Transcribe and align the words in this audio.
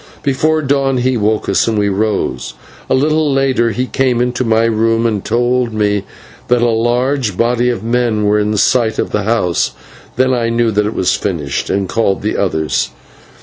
Before 0.23 0.63
dawn 0.63 0.97
he 0.97 1.15
woke 1.15 1.47
us, 1.47 1.67
and 1.67 1.77
we 1.77 1.87
rose. 1.87 2.55
A 2.89 2.95
little 2.95 3.31
later 3.31 3.69
he 3.69 3.85
came 3.85 4.19
into 4.19 4.43
my 4.43 4.63
room 4.65 5.05
and 5.05 5.23
told 5.23 5.73
me 5.75 6.05
that 6.47 6.63
a 6.63 6.67
large 6.71 7.37
body 7.37 7.69
of 7.69 7.83
men 7.83 8.23
were 8.25 8.39
in 8.39 8.57
sight 8.57 8.97
of 8.97 9.11
the 9.11 9.25
house. 9.25 9.73
Then 10.15 10.33
I 10.33 10.49
knew 10.49 10.71
that 10.71 10.87
it 10.87 10.95
was 10.95 11.15
finished, 11.15 11.69
and 11.69 11.87
called 11.87 12.23
the 12.23 12.35
others. 12.35 12.89